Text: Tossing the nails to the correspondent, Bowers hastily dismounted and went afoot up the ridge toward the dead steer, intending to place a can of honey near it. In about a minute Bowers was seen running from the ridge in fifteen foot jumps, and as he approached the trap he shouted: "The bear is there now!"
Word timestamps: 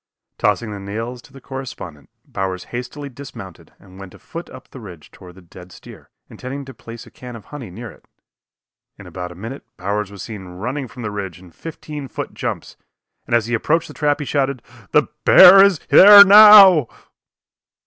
Tossing 0.39 0.71
the 0.71 0.79
nails 0.79 1.21
to 1.21 1.31
the 1.31 1.39
correspondent, 1.39 2.09
Bowers 2.25 2.63
hastily 2.73 3.07
dismounted 3.07 3.71
and 3.77 3.99
went 3.99 4.15
afoot 4.15 4.49
up 4.49 4.67
the 4.67 4.79
ridge 4.79 5.11
toward 5.11 5.35
the 5.35 5.43
dead 5.43 5.71
steer, 5.71 6.09
intending 6.27 6.65
to 6.65 6.73
place 6.73 7.05
a 7.05 7.11
can 7.11 7.35
of 7.35 7.45
honey 7.45 7.69
near 7.69 7.91
it. 7.91 8.07
In 8.97 9.05
about 9.05 9.31
a 9.31 9.35
minute 9.35 9.63
Bowers 9.77 10.09
was 10.09 10.23
seen 10.23 10.45
running 10.47 10.87
from 10.87 11.03
the 11.03 11.11
ridge 11.11 11.37
in 11.39 11.51
fifteen 11.51 12.07
foot 12.07 12.33
jumps, 12.33 12.77
and 13.27 13.35
as 13.35 13.45
he 13.45 13.53
approached 13.53 13.89
the 13.89 13.93
trap 13.93 14.17
he 14.19 14.25
shouted: 14.25 14.63
"The 14.89 15.03
bear 15.23 15.63
is 15.63 15.77
there 15.91 16.25
now!" 16.25 16.87